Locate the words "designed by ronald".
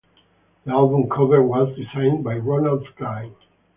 1.77-2.87